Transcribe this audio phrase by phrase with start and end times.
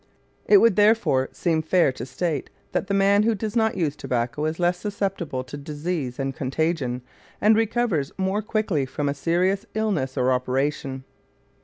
[0.47, 4.45] It would therefore seem fair to state that the man who does not use tobacco
[4.45, 7.03] is less susceptible to disease and contagion,
[7.39, 11.03] and recovers more quickly from a serious illness or operation.